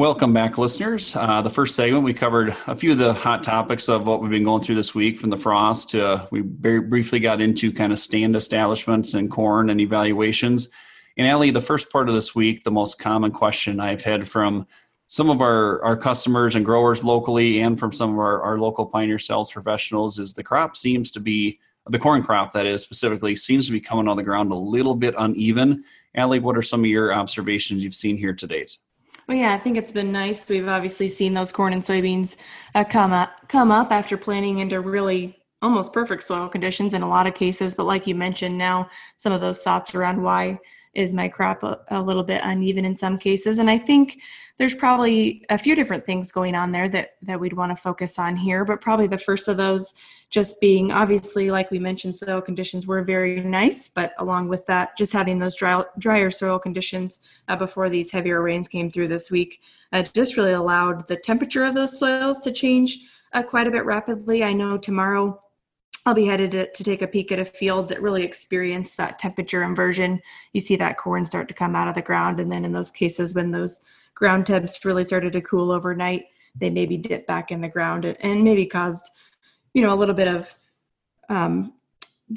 [0.00, 1.14] Welcome back, listeners.
[1.14, 4.30] Uh, the first segment, we covered a few of the hot topics of what we've
[4.30, 7.70] been going through this week from the frost to uh, we very briefly got into
[7.70, 10.70] kind of stand establishments and corn and evaluations.
[11.18, 14.66] And Allie, the first part of this week, the most common question I've had from
[15.04, 18.86] some of our, our customers and growers locally and from some of our, our local
[18.86, 21.60] pioneer sales professionals is the crop seems to be
[21.90, 24.94] the corn crop that is specifically seems to be coming on the ground a little
[24.94, 25.84] bit uneven.
[26.14, 28.78] Allie, what are some of your observations you've seen here to date?
[29.30, 30.48] Well, yeah, I think it's been nice.
[30.48, 32.36] We've obviously seen those corn and soybeans
[32.74, 37.08] uh, come up come up after planting into really almost perfect soil conditions in a
[37.08, 37.76] lot of cases.
[37.76, 40.58] But like you mentioned, now some of those thoughts around why
[40.94, 43.58] is my crop a, a, little bit uneven in some cases.
[43.58, 44.18] And i think
[44.58, 48.18] there's probably a few different things going on there that that we'd want to focus
[48.18, 49.94] on here but probably the first of those
[50.28, 54.96] just being obviously like we mentioned soil conditions were very nice but along with that
[54.98, 59.30] just having those dry, drier soil conditions uh, before these heavier rains came through this
[59.30, 59.60] week
[59.92, 62.98] uh, just really allowed the temperature of those soils to change
[63.32, 64.44] uh, quite a bit rapidly.
[64.44, 65.40] I know tomorrow
[66.06, 69.18] I'll be headed to, to, take a peek at a field that really experienced that
[69.18, 70.20] temperature inversion.
[70.52, 72.90] You see that corn start to come out of the ground, and then in those
[72.90, 73.80] cases when those
[74.14, 76.24] ground temps really started to cool overnight,
[76.56, 79.10] they maybe dip back in the ground and maybe caused,
[79.74, 80.54] you know, a little bit of
[81.28, 81.74] um,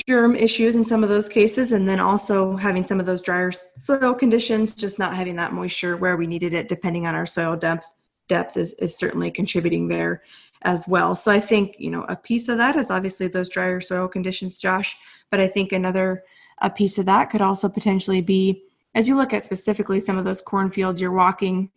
[0.07, 3.51] germ issues in some of those cases, and then also having some of those drier
[3.51, 7.55] soil conditions, just not having that moisture where we needed it, depending on our soil
[7.55, 7.85] depth
[8.27, 10.23] depth is, is certainly contributing there
[10.63, 11.15] as well.
[11.15, 14.59] So I think, you know, a piece of that is obviously those drier soil conditions,
[14.59, 14.95] Josh,
[15.29, 16.23] but I think another
[16.59, 18.63] a piece of that could also potentially be
[18.95, 21.69] as you look at specifically some of those cornfields you're walking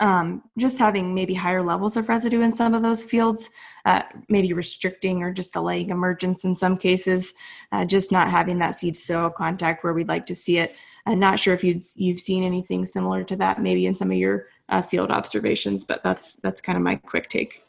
[0.00, 3.50] um, just having maybe higher levels of residue in some of those fields,
[3.84, 7.34] uh, maybe restricting or just delaying emergence in some cases,
[7.72, 10.74] uh, just not having that seed soil contact where we'd like to see it.
[11.06, 14.16] I'm not sure if you've you've seen anything similar to that maybe in some of
[14.16, 17.62] your uh, field observations, but that's that's kind of my quick take.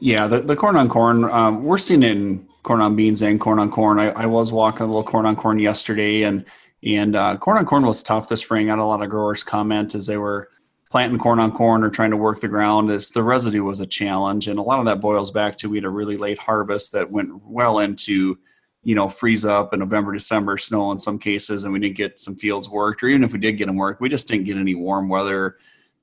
[0.00, 3.58] Yeah, the, the corn on corn, um, we're seeing in corn on beans and corn
[3.58, 3.98] on corn.
[3.98, 6.44] I, I was walking a little corn on corn yesterday, and
[6.84, 8.68] and uh, corn on corn was tough this spring.
[8.68, 10.50] I had a lot of growers comment as they were
[10.94, 12.88] planting corn on corn or trying to work the ground.
[12.88, 15.78] As the residue was a challenge, and a lot of that boils back to we
[15.78, 18.38] had a really late harvest that went well into
[18.84, 22.20] you know freeze up in November, December, snow in some cases, and we didn't get
[22.20, 23.02] some fields worked.
[23.02, 25.56] Or even if we did get them worked, we just didn't get any warm weather,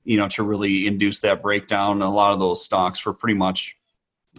[0.04, 1.92] you know, to really induce that breakdown.
[1.92, 3.78] And a lot of those stalks were pretty much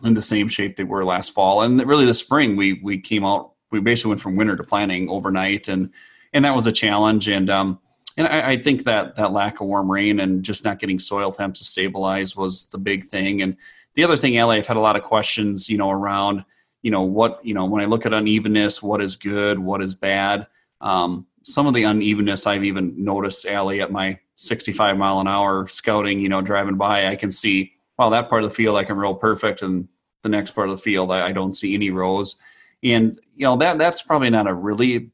[0.03, 1.63] in the same shape they were last fall.
[1.63, 3.53] And really, the spring we we came out.
[3.71, 5.89] We basically went from winter to planting overnight, and
[6.31, 7.27] and that was a challenge.
[7.27, 7.79] And um,
[8.17, 11.31] and I, I, think that that lack of warm rain and just not getting soil
[11.31, 13.41] temps to stabilize was the big thing.
[13.41, 13.57] And
[13.95, 16.45] the other thing, Allie, I've had a lot of questions, you know, around
[16.81, 19.95] you know what you know when I look at unevenness, what is good, what is
[19.95, 20.47] bad.
[20.81, 25.67] Um, some of the unevenness I've even noticed, Allie, at my 65 mile an hour
[25.67, 28.83] scouting, you know, driving by, I can see wow, that part of the field I
[28.83, 29.87] can roll perfect, and
[30.23, 32.37] the next part of the field I, I don't see any rows.
[32.83, 35.11] And you know that that's probably not a really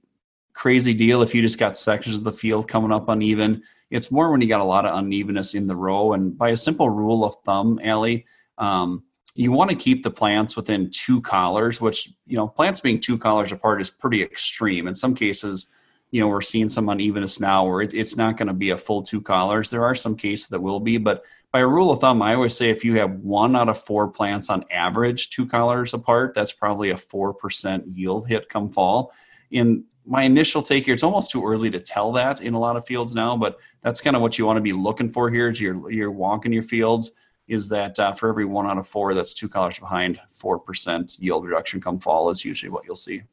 [0.53, 3.63] crazy deal if you just got sections of the field coming up uneven.
[3.91, 6.13] It's more when you got a lot of unevenness in the row.
[6.13, 8.25] And by a simple rule of thumb, Allie,
[8.57, 9.03] um,
[9.35, 13.17] you want to keep the plants within two collars, which you know plants being two
[13.17, 14.87] collars apart is pretty extreme.
[14.87, 15.73] In some cases,
[16.11, 18.77] you know we're seeing some unevenness now where it, it's not going to be a
[18.77, 19.69] full two collars.
[19.69, 22.55] There are some cases that will be, but by a rule of thumb, I always
[22.55, 26.51] say if you have one out of four plants on average two collars apart, that's
[26.51, 29.11] probably a 4% yield hit come fall.
[29.51, 32.75] In my initial take here, it's almost too early to tell that in a lot
[32.75, 35.49] of fields now, but that's kind of what you want to be looking for here
[35.49, 37.11] as you're, you're walking your fields
[37.47, 41.45] is that uh, for every one out of four that's two collars behind, 4% yield
[41.45, 43.23] reduction come fall is usually what you'll see.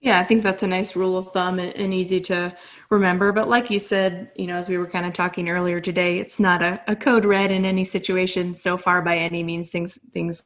[0.00, 2.54] Yeah, I think that's a nice rule of thumb and, easy to
[2.90, 3.32] remember.
[3.32, 6.38] But like you said, you know, as we were kind of talking earlier today, it's
[6.38, 9.70] not a, a code red in any situation so far by any means.
[9.70, 10.42] Things things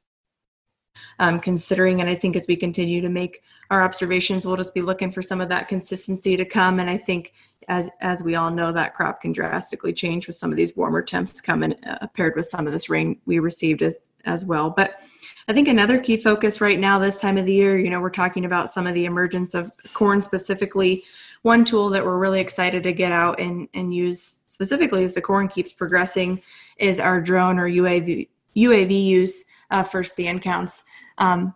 [1.19, 4.83] um, considering, and I think as we continue to make our observations, we'll just be
[4.83, 6.81] looking for some of that consistency to come.
[6.81, 7.33] And I think,
[7.69, 11.03] as as we all know, that crop can drastically change with some of these warmer
[11.03, 14.71] temps coming uh, paired with some of this rain we received as as well.
[14.71, 15.01] But
[15.49, 18.11] I think another key focus right now, this time of the year, you know, we're
[18.11, 21.05] talking about some of the emergence of corn specifically.
[21.41, 25.23] One tool that we're really excited to get out and, and use specifically as the
[25.23, 26.43] corn keeps progressing
[26.77, 30.85] is our drone or UAV, UAV use uh, for stand counts.
[31.19, 31.55] Um,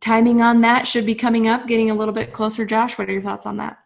[0.00, 2.64] timing on that should be coming up, getting a little bit closer.
[2.64, 3.78] Josh, what are your thoughts on that?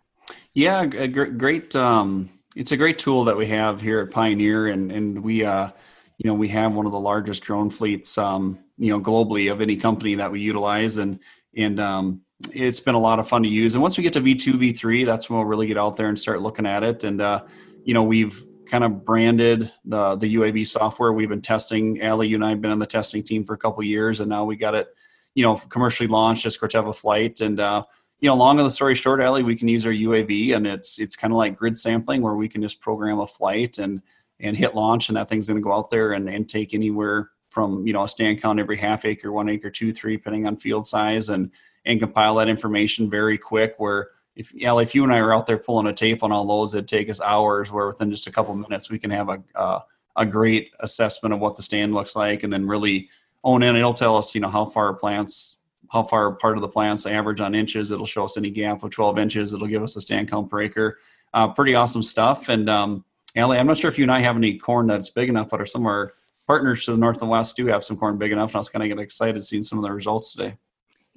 [0.54, 1.38] Yeah, great.
[1.38, 5.44] great um, it's a great tool that we have here at Pioneer, and and we,
[5.44, 5.70] uh,
[6.16, 9.60] you know, we have one of the largest drone fleets um, you know globally of
[9.60, 11.18] any company that we utilize and
[11.56, 12.22] and um,
[12.52, 15.04] it's been a lot of fun to use and once we get to v2 v3
[15.04, 17.42] that's when we'll really get out there and start looking at it and uh,
[17.84, 21.12] you know we've kind of branded the the UAV software.
[21.12, 22.02] We've been testing.
[22.02, 24.28] Allie, you and I have been on the testing team for a couple years, and
[24.28, 24.88] now we got it,
[25.34, 27.40] you know, commercially launched as Corteva Flight.
[27.40, 27.84] And uh,
[28.20, 30.98] you know, long of the story short, Allie, we can use our UAV, and it's
[30.98, 34.02] it's kind of like grid sampling where we can just program a flight and
[34.40, 37.30] and hit launch, and that thing's going to go out there and, and take anywhere
[37.50, 40.56] from you know a stand count every half acre, one acre, two, three, depending on
[40.56, 41.50] field size, and
[41.84, 43.74] and compile that information very quick.
[43.78, 46.46] Where if yeah, if you and I are out there pulling a tape on all
[46.46, 47.72] those, it'd take us hours.
[47.72, 49.80] Where within just a couple minutes, we can have a uh,
[50.16, 53.08] a great assessment of what the stand looks like, and then really
[53.42, 53.74] own in.
[53.74, 55.56] It'll tell us you know how far plants
[55.90, 57.90] how far part of the plants average on inches.
[57.90, 59.54] It'll show us any gap of 12 inches.
[59.54, 60.98] It'll give us a stand count per acre.
[61.34, 62.48] Uh, pretty awesome stuff.
[62.48, 63.04] And um,
[63.36, 65.60] Allie, I'm not sure if you and I have any corn that's big enough, but
[65.60, 66.12] are some of our
[66.46, 68.50] partners to the north and west do have some corn big enough.
[68.50, 70.56] And I was kind of getting excited seeing some of the results today.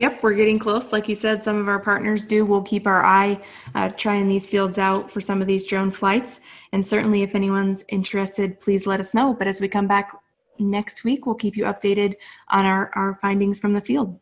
[0.02, 0.92] Yep, we're getting close.
[0.92, 2.44] Like you said, some of our partners do.
[2.44, 3.40] We'll keep our eye
[3.76, 6.40] uh, trying these fields out for some of these drone flights.
[6.72, 9.32] And certainly, if anyone's interested, please let us know.
[9.32, 10.12] But as we come back
[10.58, 12.16] next week, we'll keep you updated
[12.50, 14.20] on our, our findings from the field.